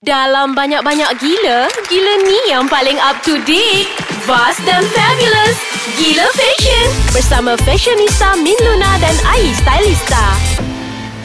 [0.00, 3.84] Dalam banyak-banyak gila, gila ni yang paling up to date.
[4.24, 5.60] Vast dan fabulous.
[6.00, 6.88] Gila Fashion.
[7.12, 10.24] Bersama fashionista Min Luna dan Ai Stylista.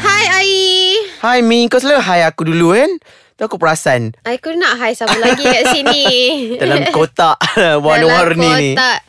[0.04, 0.52] Hai Ai.
[1.24, 2.92] Hai Mi, kau selalu hai aku dulu kan?
[3.36, 6.04] Tu aku perasan Aku nak hai siapa lagi kat sini.
[6.64, 7.36] dalam kotak
[7.84, 8.70] warna-warni ni.
[8.72, 9.00] kotak,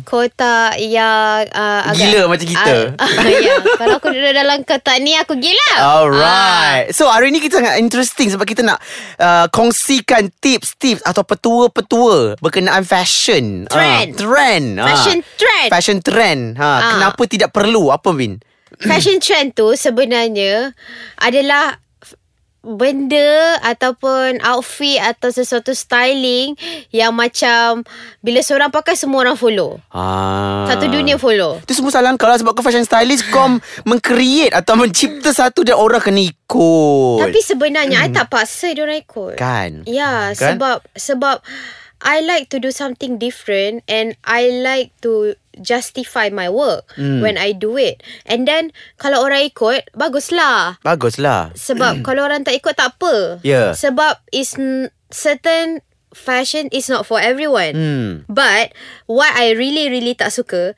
[0.10, 2.74] Kotak yang uh, agak, Gila macam kita.
[2.98, 3.54] Uh, uh, ya.
[3.78, 5.70] Kalau aku duduk dalam kotak ni aku gila.
[5.78, 6.90] Alright.
[6.90, 8.82] So hari ni kita sangat interesting sebab kita nak
[9.16, 13.70] uh, kongsikan tips-tips atau petua-petua berkenaan fashion.
[13.70, 14.18] Trend.
[14.18, 14.66] Uh, trend.
[14.74, 14.90] Ah.
[14.90, 15.68] Fashion trend.
[15.70, 16.42] Fashion trend.
[16.58, 16.80] Ha, Ah.
[16.98, 17.94] Kenapa tidak perlu?
[17.94, 18.42] Apa Min?
[18.82, 20.74] Fashion trend tu sebenarnya
[21.14, 21.78] adalah
[22.60, 26.52] benda ataupun outfit atau sesuatu styling
[26.92, 27.80] yang macam
[28.20, 29.80] bila seorang pakai semua orang follow.
[29.88, 30.68] Ah.
[30.68, 31.56] Satu dunia follow.
[31.64, 33.48] Itu semua salah kau lah sebab kau fashion stylist kau
[33.88, 37.18] mengcreate atau mencipta satu dan orang kena ikut.
[37.24, 39.34] Tapi sebenarnya I tak paksa dia orang ikut.
[39.40, 39.82] kan.
[39.88, 40.60] Ya, Kan?
[40.60, 41.40] sebab sebab
[42.00, 47.18] I like to do something different and I like to justify my work Hmm.
[47.18, 48.02] when I do it.
[48.28, 50.78] And then kalau orang ikut, baguslah.
[50.86, 51.54] Baguslah.
[51.58, 53.42] Sebab kalau orang tak ikut tak apa.
[53.42, 53.74] Ya.
[53.74, 54.54] Sebab is
[55.10, 55.82] certain
[56.14, 57.74] fashion is not for everyone.
[57.74, 58.10] Hmm.
[58.26, 58.74] But
[59.06, 60.74] what I really really tak suka,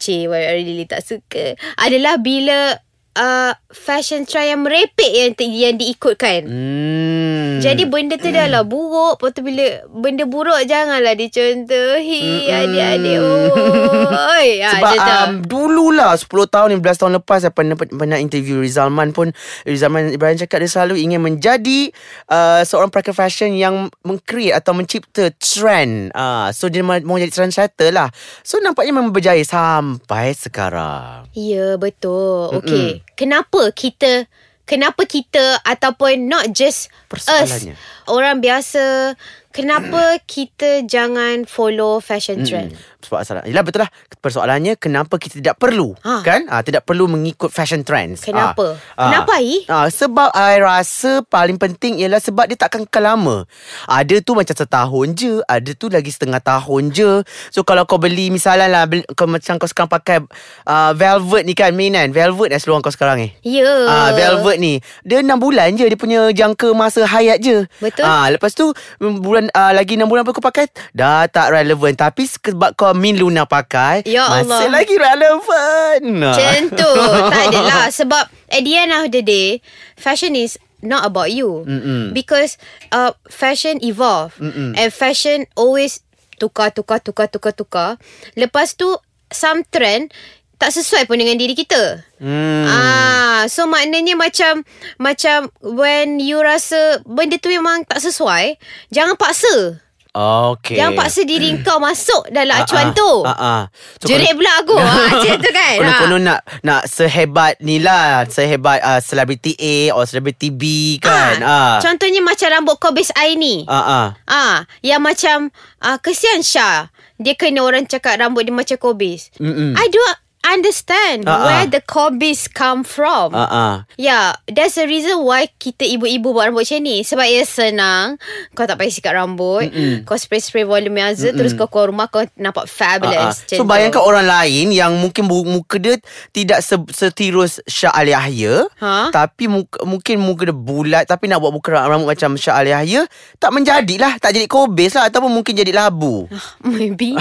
[0.00, 2.80] cik, what I really tak suka adalah bila
[3.14, 6.46] uh, fashion trend yang merepek yang yang diikutkan.
[6.46, 7.62] Hmm.
[7.62, 9.16] Jadi benda tu dah lah buruk.
[9.16, 13.18] Lepas tu bila Benda buruk Janganlah dicontohi Adik-adik.
[13.22, 14.48] Oi.
[14.60, 15.06] Ha, Sebab tu.
[15.06, 19.30] um, dululah 10 tahun 15 tahun lepas Saya pernah, pernah interview Rizalman pun
[19.62, 21.94] Rizalman Ibrahim cakap Dia selalu ingin menjadi
[22.28, 26.10] uh, Seorang pelakon fashion Yang mengcreate Atau mencipta trend.
[26.12, 28.10] Uh, So dia ma- mau jadi trendsetter lah.
[28.42, 31.30] So nampaknya memang berjaya Sampai sekarang.
[31.32, 32.50] Ya betul.
[32.60, 34.26] Okay Kenapa kita
[34.64, 36.88] Kenapa kita Ataupun not just
[37.30, 37.66] us
[38.10, 39.14] Orang biasa
[39.54, 45.94] Kenapa kita jangan follow fashion trend Persoalan Yelah betul lah Persoalannya Kenapa kita tidak perlu
[46.00, 46.20] Ha.
[46.20, 48.74] Kan ah, Tidak perlu mengikut fashion trends Kenapa?
[48.96, 49.12] Ah.
[49.12, 49.62] Kenapa, Ai?
[49.66, 53.44] Ah, sebab I rasa paling penting ialah sebab dia takkan kekal lama.
[53.84, 57.20] Ada tu macam setahun je, ada tu lagi setengah tahun je.
[57.50, 60.18] So kalau kau beli misalnya lah beli, kau macam kau sekarang pakai
[60.64, 62.08] uh, velvet ni kan, Min kan?
[62.08, 63.28] Velvet dah seluar kau sekarang ni.
[63.44, 68.04] Ya Ah, velvet ni Dia 6 bulan je Dia punya jangka masa hayat je Betul.
[68.04, 71.92] ah, Lepas tu bulan ah, Lagi 6 bulan pun kau pakai Dah tak relevan.
[71.92, 74.80] Tapi sebab kau Min Luna pakai Ya Masih Allah.
[74.80, 75.98] lagi relevan.
[76.16, 76.92] Macam tu.
[77.28, 79.58] Tak adalah Sebab At the end of the day
[79.98, 81.64] Fashion is Not about you.
[81.64, 82.12] Mm-mm.
[82.12, 82.60] Because
[82.92, 84.36] uh, Fashion evolve.
[84.36, 84.76] Mm-mm.
[84.76, 86.04] And fashion Always
[86.36, 87.90] Tukar tukar tukar tukar tukar.
[88.34, 88.90] Lepas tu
[89.32, 90.12] Some trend
[90.54, 92.64] Tak sesuai pun dengan diri kita hmm.
[92.66, 94.62] Ah, so maknanya macam
[94.96, 98.56] macam when you rasa benda tu memang tak sesuai,
[98.88, 99.82] jangan paksa.
[100.14, 103.10] Okay Jangan paksa diri kau masuk dalam Ah, acuan ah, tu.
[103.26, 103.60] ah, ah.
[103.98, 104.78] So, Jerit pula aku.
[104.78, 105.74] ah, macam tu kan.
[105.82, 110.62] Konon-konon nak Nak sehebat ni lah Sehebat uh, Celebrity A Or Celebrity B
[111.02, 111.74] kan Ah, ah.
[111.82, 113.66] Contohnya macam rambut kobis I ni.
[113.66, 114.06] Ah, ah.
[114.30, 115.50] Ah, yang macam
[115.82, 116.94] ah, kesian Syah.
[117.18, 119.34] Dia kena orang cakap rambut dia macam kobis.
[119.42, 119.74] Mm-mm.
[119.74, 121.42] I don't understand ah.
[121.42, 123.32] where the kobis come from.
[123.32, 123.74] Ah, ah.
[123.94, 127.00] Yeah, that's the reason why kita ibu-ibu buat rambut macam ni.
[127.00, 128.20] Sebab ia senang.
[128.52, 129.66] Kau tak payah sikat rambut.
[129.66, 130.04] Mm-mm.
[130.04, 131.32] Kau spray-spray volumizer.
[131.32, 133.40] Terus kau keluar rumah kau nampak fabulous.
[133.40, 133.68] Macam So tu.
[133.68, 135.94] bayangkan orang lain Yang mungkin muka dia
[136.30, 139.08] Tidak se- setirus Syah Ali Yahya Ha?
[139.08, 143.06] Tapi muka, mungkin muka dia bulat Tapi nak buat muka rambut macam Syah Ali Yahya
[143.36, 146.26] Tak menjadilah Tak jadi kobis lah Ataupun mungkin jadi labu
[146.64, 147.14] Maybe.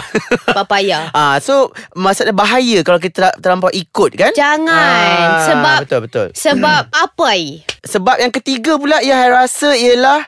[0.48, 1.06] Papaya.
[1.14, 4.34] Ah, so maksudnya bahaya kalau kita ter- terlampau ikut kan?
[4.34, 5.48] Jangan.
[5.48, 6.28] Sebab- betul betul.
[6.34, 7.62] Sebab apa I?
[7.86, 10.22] Sebab yang ketiga pula yang saya rasa ialah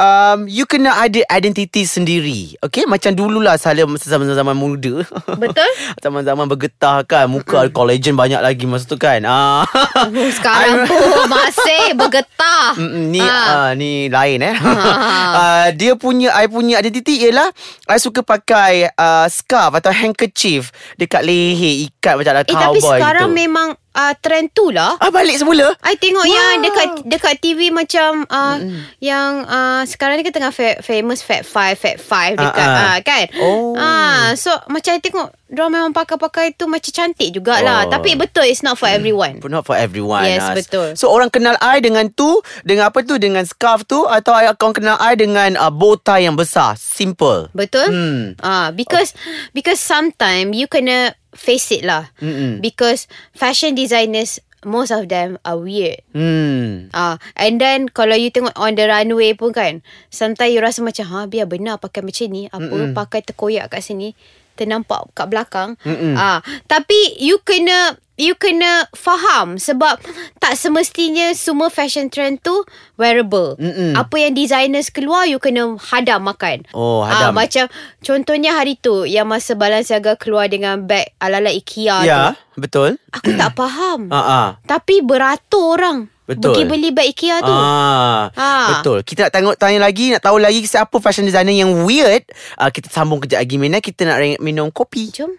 [0.00, 2.56] um, you kena ada identiti sendiri.
[2.64, 2.88] Okay?
[2.88, 5.04] Macam dululah saya zaman-zaman muda.
[5.36, 5.70] Betul?
[6.04, 7.28] zaman-zaman bergetah kan.
[7.28, 7.72] Muka mm.
[7.76, 9.20] collagen banyak lagi masa tu kan.
[9.28, 9.68] Ah.
[10.00, 12.80] Oh, sekarang pun masih bergetah.
[12.80, 13.68] Mm, ni Ah.
[13.68, 14.56] uh, ni lain eh.
[14.56, 17.52] uh, dia punya I punya identiti ialah
[17.86, 22.80] I suka pakai uh, scarf atau handkerchief dekat leher ikat macam ada Eh cowboy tapi
[22.80, 23.38] sekarang gitu.
[23.44, 24.94] memang uh, trend tu lah.
[24.96, 25.74] Ah balik semula.
[25.80, 26.32] I tengok Wow.
[26.32, 28.98] yang dekat dekat TV macam uh, mm.
[28.98, 32.86] yang uh, sekarang ni kita tengah fa- famous Fat 5 Fat 5 dekat Ah, uh,
[32.86, 33.24] uh, kan.
[33.38, 33.72] Oh.
[33.74, 37.90] Ah so macam I tengok Diorang memang pakai-pakai tu Macam cantik jugalah Oh.
[37.90, 40.54] Tapi betul It's not for everyone But not for everyone Yes, ah.
[40.54, 40.94] betul.
[40.94, 44.70] So orang kenal I dengan tu Dengan apa tu Dengan scarf tu Atau I- orang
[44.72, 48.22] kenal I Dengan uh, bow tie yang besar Simple Betul Hmm.
[48.38, 49.10] ah, Because
[49.50, 52.58] Because sometimes You kena Face it lah Mm-mm.
[52.58, 56.04] Because Fashion designers most of them are weird.
[56.12, 56.92] Hmm.
[56.92, 59.80] Ah, and then kalau you tengok on the runway pun kan,
[60.12, 62.92] sometimes you rasa macam ha biar benar pakai macam ni, apa Mm-mm.
[62.92, 64.12] pakai terkoyak kat sini,
[64.60, 65.80] ternampak kat belakang.
[66.12, 69.96] Ah, tapi you kena you kena faham sebab
[70.36, 72.52] tak semestinya semua fashion trend tu
[72.94, 73.56] wearable.
[73.56, 73.96] Mm-mm.
[73.96, 76.68] Apa yang designers keluar you kena hadam makan.
[76.70, 77.32] Oh, Ah, hadam.
[77.34, 77.64] macam
[77.98, 82.60] contohnya hari tu yang masa Balenciaga keluar dengan bag ala-ala IKEA Ya, tu.
[82.60, 82.90] betul.
[83.10, 84.06] Aku tak faham.
[84.12, 84.48] Ah ah.
[84.62, 86.52] Tapi beratur orang Betul.
[86.52, 87.50] pergi beli beg IKEA tu.
[87.50, 88.68] Ah, Ah.
[88.76, 92.22] Betul Kita nak tengok tanya lagi Nak tahu lagi Siapa fashion designer yang weird
[92.54, 93.82] uh, Kita sambung kejap lagi Min eh.
[93.82, 95.34] Kita nak minum kopi Jom.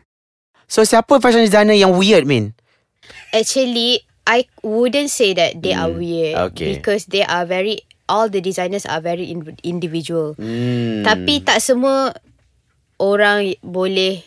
[0.67, 2.51] So siapa fashion designer yang weird Min?
[3.31, 6.77] Actually, I wouldn't say that they are Hmm, weird okay.
[6.77, 10.35] because they are very all the designers are very in, individual.
[10.35, 11.01] Hmm.
[11.07, 12.11] Tapi tak semua
[13.01, 14.21] orang boleh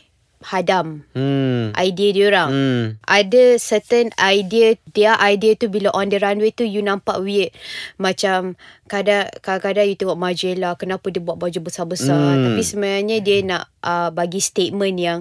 [0.45, 1.73] hadam hmm.
[1.79, 2.51] idea dia orang.
[2.53, 2.85] Hmm.
[3.09, 7.57] Ada certain idea Their idea tu Bila on the runway tu You nampak weird
[7.97, 12.45] Macam kadang, Kadang-kadang you tengok Margiela Kenapa dia buat baju besar-besar Hmm.
[12.45, 15.19] Tapi sebenarnya Dia nak uh, Bagi statement yang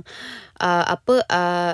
[0.60, 1.74] uh, Apa uh,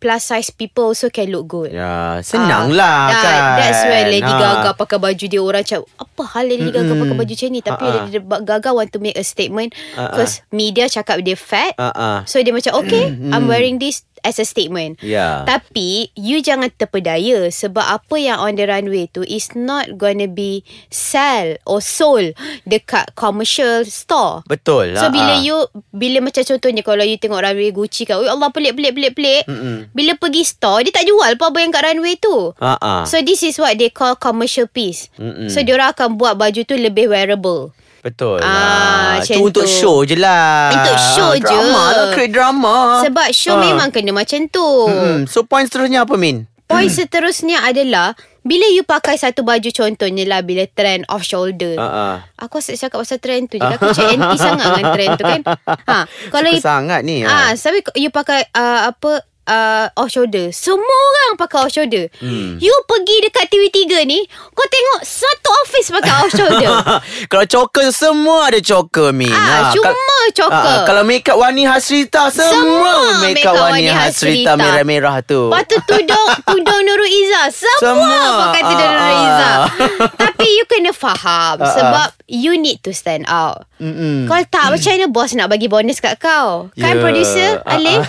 [0.00, 3.40] Plus size people Also can look good Ya, senang Ah, lah that- kan.
[3.60, 4.40] That's where Lady Ah.
[4.40, 7.00] Gaga pakai baju dia Orang macam Apa hal Lady Gaga Mm-mm.
[7.00, 8.02] pakai baju macam ni Tapi Ah, ah.
[8.02, 10.06] Lady Gaga want to make a statement Ah, ah.
[10.10, 12.18] Because media cakap dia fat Ah, ah.
[12.24, 15.44] So dia macam Okay I'm wearing this As a statement Ya.
[15.48, 20.62] tapi you jangan terpedaya sebab apa yang on the runway tu is not gonna be
[20.88, 22.32] sell or sold
[22.64, 24.44] dekat commercial store.
[24.46, 25.42] Betul So ah, bila ah.
[25.42, 25.56] you
[25.90, 29.42] bila macam contohnya kalau you tengok runway Gucci kan, oh Allah pelik pelik pelik pelik.
[29.46, 29.76] Mm-mm.
[29.94, 32.52] Bila pergi store dia tak jual apa-apa yang kat runway tu.
[32.60, 33.04] Ah.
[33.08, 35.08] So this is what they call commercial piece.
[35.16, 35.48] Mm-mm.
[35.48, 37.72] So diorang akan buat baju tu lebih wearable.
[38.00, 39.20] Betul Ah, lah.
[39.20, 39.70] macam Itu untuk tu.
[39.70, 40.72] show je lah.
[40.72, 41.44] Untuk show je.
[41.44, 42.76] Drama lah, create drama.
[43.02, 43.62] Sebab show Ah.
[43.62, 44.68] memang kena macam tu.
[44.86, 45.24] Hmm.
[45.24, 46.48] So point seterusnya apa Min?
[46.64, 51.76] Point seterusnya adalah bila you pakai satu baju contohnya lah bila trend off shoulder.
[51.76, 52.14] Ah, ah.
[52.38, 53.66] Aku asyik cakap pasal trend tu je.
[53.66, 55.40] Aku macam anti sangat dengan trend tu kan.
[55.66, 55.96] Ha,
[56.30, 57.20] kalau Suka you, sangat ni.
[57.22, 60.48] ah, tapi you pakai uh, apa uh, off shoulder.
[60.50, 60.78] Semua
[61.10, 62.06] orang pakai off shoulder.
[62.16, 62.56] Hmm.
[62.56, 66.70] You pergi dekat TV3 ni, kau tengok satu office pakai off shoulder.
[67.30, 69.28] Kalau choker semua ada choker Min.
[69.28, 69.90] Ah, cuma
[70.30, 70.54] choker.
[70.54, 74.52] Ah, kalau make up Wani Hasrita semua, Semua make make up up Wani Wani Hasrita
[74.52, 74.52] Hasrita.
[74.54, 75.48] merah-merah tu.
[75.48, 78.20] Lepas tu tudung Tudung Nurul Izzah Semua, Semua.
[78.44, 79.24] pakai tudung Ah, Nurul ah.
[79.24, 79.58] Izzah
[80.22, 81.72] Tapi you kena faham Ah, ah.
[81.72, 84.28] Sebab You need to stand out Mm-mm.
[84.28, 87.00] Kalau tak Macam mana bos nak bagi bonus kat kau Kan Ya.
[87.00, 88.02] producer Ah, Alif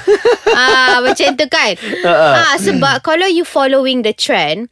[0.47, 4.67] ah, Macam tu kan Ah, ah, Sebab Kalau you following the trend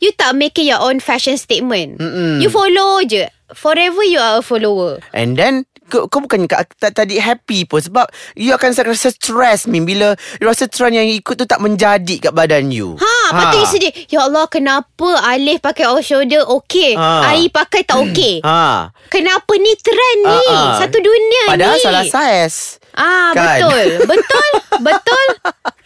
[0.00, 2.00] You tak making your own fashion statement.
[2.00, 2.40] Mm-mm.
[2.40, 3.28] You follow je.
[3.52, 4.96] Forever you are a follower.
[5.12, 7.84] And then kau, kau bukan tak, tadi happy pun.
[7.84, 12.32] Sebab You akan rasa stress Min Bila rasa trend yang ikut tu Tak menjadi kat
[12.32, 12.96] badan you.
[12.96, 17.30] Ha, lepas tu you sedih Ya Allah kenapa Alif pakai off shoulder Okay Ha.
[17.30, 18.90] Ai pakai tak okay Ha.
[19.06, 20.46] Kenapa ni trend ni?
[20.46, 20.72] Ah, ah.
[20.76, 21.82] Satu dunia Padahal ni.
[21.82, 22.54] salah saiz.
[22.92, 23.58] Ah Kan?
[23.58, 23.86] betul.
[24.04, 24.48] Betul
[24.86, 25.26] Betul.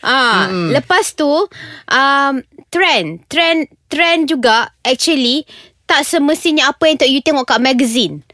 [0.00, 2.34] Ah Lepas tu um,
[2.68, 5.44] Trend Trend Trend juga Actually
[5.84, 8.24] Tak semestinya Apa yang tak you tengok kat magazine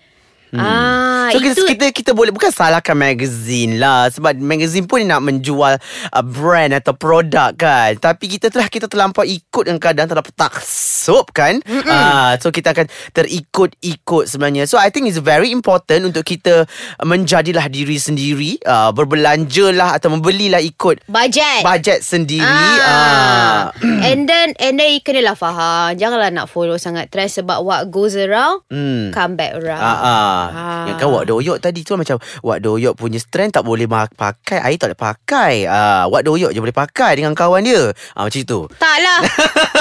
[0.58, 5.22] Ah, So kita, itu kita kita boleh bukan salahkan magazine lah sebab magazine pun nak
[5.22, 7.94] menjual uh, brand atau produk kan.
[7.94, 11.62] Tapi kita telah kita terlampau ikut dengan keadaan terlalu taksub kan.
[11.66, 14.66] Uh, so kita akan terikut-ikut sebenarnya.
[14.66, 20.10] So I think it's very important untuk kita uh, menjadilah diri sendiri, uh, berbelanjalah atau
[20.18, 22.42] membelilah ikut Bajet bajet sendiri.
[22.82, 23.70] Ah.
[23.80, 28.16] And then And then you kenalah faham Janganlah nak follow sangat trend Sebab what goes
[28.16, 29.12] around Hmm.
[29.14, 30.39] Come back around Ah, ah.
[30.42, 30.84] Ah.
[30.86, 34.76] Yang kan Wak Doyok tadi tu macam Wak Doyok punya strength tak boleh pakai Air
[34.76, 35.54] tak boleh pakai.
[35.64, 37.92] Ah, Wak Doyok je boleh pakai dengan kawan dia.
[38.12, 39.20] Ah, Macam itu Taklah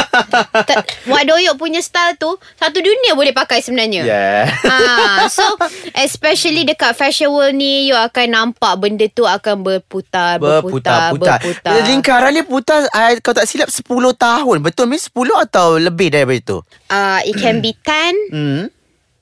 [0.70, 4.04] Ta- Wak Doyok punya style tu Satu dunia boleh pakai sebenarnya.
[4.04, 4.44] Yeah.
[4.66, 4.78] Ha,
[5.28, 5.46] so
[5.96, 11.38] especially dekat fashion world ni you akan nampak benda tu akan berputar berputar Berputar-putar.
[11.40, 11.74] berputar.
[11.86, 13.86] Lingkaran dia putar I, Kalau tak silap 10
[14.16, 14.58] tahun.
[14.62, 15.08] Betul Miss?
[15.08, 16.58] 10 atau lebih daripada itu?
[16.90, 18.64] Uh, it can be 10 hmm.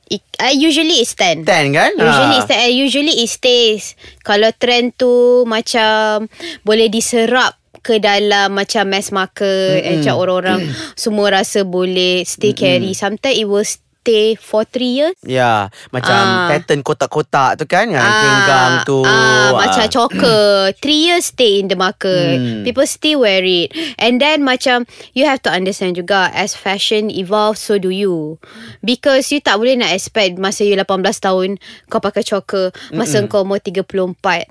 [0.09, 2.41] It, uh, Usually it's 10 10 kan Usually Ah.
[2.43, 3.95] it's uh, usually it stays.
[4.23, 6.27] Kalau trend tu macam
[6.67, 10.03] boleh diserap ke dalam macam mass market mm-hmm.
[10.03, 10.59] macam orang-orang
[10.99, 12.91] semua rasa boleh stay carry.
[12.91, 13.86] Sometimes it will stay
[14.37, 15.17] for 3 years.
[15.21, 16.47] Ya, macam Ah.
[16.47, 19.01] pattern kotak-kotak tu kan yang pinggang tu.
[19.01, 19.11] ah,
[19.49, 19.51] Ah.
[19.57, 20.45] Macam choker
[20.81, 22.61] Three years stay in the market Hmm.
[22.61, 27.55] People still wear it And then macam You have to understand juga As fashion evolve
[27.55, 28.37] So do you
[28.81, 30.85] Because you tak boleh nak expect Masa you 18
[31.17, 31.49] tahun
[31.87, 34.43] Kau pakai choker Masa kau umur 34 Kau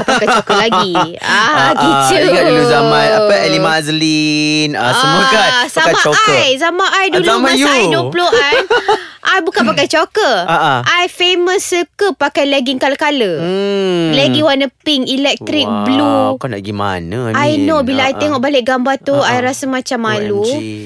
[0.00, 5.68] pakai choker lagi Ah, gitu Ingat dulu zaman apa Ellie Mazlin ah, Semua kan pakai
[5.68, 6.36] Sama choker.
[6.40, 7.68] I Sama I dulu Ah, zaman Masa you.
[7.68, 8.62] I 20-an
[9.24, 10.34] I bukan pakai choker.
[10.44, 10.84] Ah.
[10.84, 14.12] I famous suka Pakai legging colour-colour Hmm.
[14.12, 16.26] Legging warna pink Electric Wow, blue.
[16.36, 17.34] Kau nak pergi mana ni?
[17.34, 20.44] I know Bila I Ah, tengok balik gambar tu Ah, I rasa macam malu.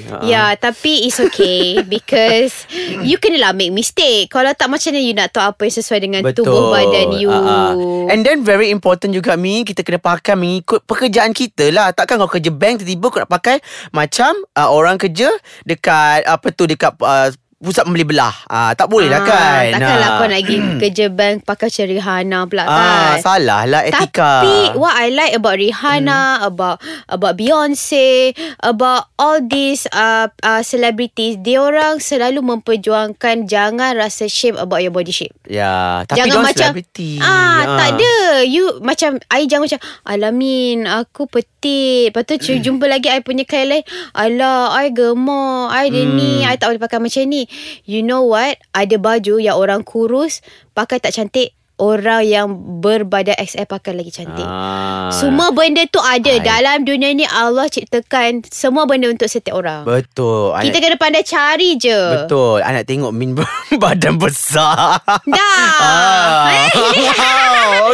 [0.08, 0.22] Ah.
[0.22, 2.64] Ya Tapi it's okay Because
[3.00, 4.28] You kenalah make mistake.
[4.28, 6.46] Kalau tak macam mana You nak tahu apa yang sesuai Dengan Betul.
[6.46, 7.28] tubuh badan you?
[7.28, 7.74] Ah.
[8.08, 11.90] And then very important juga Mi Kita kena pakai Mengikut pekerjaan kita lah.
[11.90, 13.58] Takkan kau kerja bank Tiba-tiba kau nak pakai
[13.90, 15.28] Macam uh, Orang kerja
[15.62, 17.28] Dekat Apa tu Dekat uh,
[17.58, 20.14] Pusat membeli belah ah, Tak boleh lah Ah, kan Takkanlah Ah.
[20.14, 24.54] kau nak pergi kerja bank Pakai macam Rihanna pula ah, kan Salah lah etika Tapi
[24.78, 26.46] what I like about Rihanna, Hmm.
[26.46, 26.76] about
[27.08, 34.54] about Beyonce, about all these uh, uh, celebrities, dia orang selalu memperjuangkan jangan rasa shame
[34.54, 35.34] about your body shape.
[35.44, 40.86] Ya Tapi jangan diorang macam celebrity ah, tak ada you macam I jangan macam alamin
[40.86, 42.62] aku petit lepas tu hmm.
[42.62, 46.14] jumpa lagi I punya klien lain alah I gemuk I Hmm.
[46.14, 47.47] ni I tak boleh pakai macam ni
[47.88, 50.40] you know what ada baju yang orang kurus
[50.72, 52.46] pakai tak cantik orang yang
[52.82, 55.14] berbadan XL pakai lagi cantik ah.
[55.14, 56.42] semua benda tu ada Hai.
[56.42, 61.22] dalam dunia ni Allah ciptakan semua benda untuk setiap orang Betul kita Anak, kena pandai
[61.22, 63.38] cari je Betul Anak tengok Min
[63.82, 66.50] badan besar dah Ah.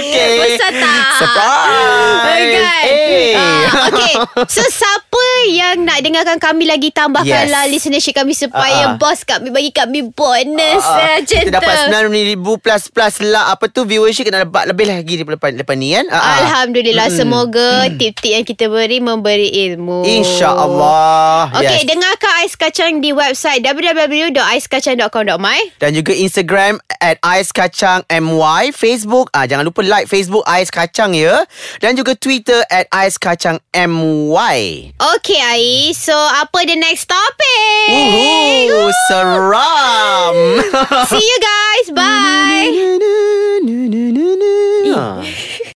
[0.00, 1.04] okay Besar tak?
[1.20, 1.44] Surprise
[2.24, 2.84] Oh, kan?
[2.88, 3.32] Eh.
[3.36, 4.14] Ah, okay.
[4.48, 7.72] So siapa yang nak dengarkan kami lagi tambahkanlah Yes.
[7.72, 8.96] listenership kami Ah, supaya ah.
[8.96, 11.90] bos kami bagi kami bonus Ah, uh, macam kita dapat tu.
[11.92, 16.06] 9000 plus plus lah apa tu viewership kena dapat lebih lagi lepas, lepas ni kan.
[16.08, 16.34] Ah, ah.
[16.40, 20.02] Alhamdulillah semoga tip-tip yang kita beri memberi ilmu.
[20.04, 21.52] InsyaAllah.
[21.54, 21.86] Okay, yes.
[21.86, 29.44] dengarkan Ais Kacang di website www.aiskacang.com.my Dan juga Instagram at Ais Kacang MY Facebook ah
[29.44, 31.44] Jangan lupa like Facebook Ais Kacang ya
[31.78, 34.92] Dan juga Twitter at Ais Kacang MY
[35.34, 35.98] Okay, Ais.
[35.98, 37.90] So, apa the next topic?
[37.90, 40.38] Uhu, seram
[41.10, 41.90] See you guys.
[41.90, 42.70] Bye.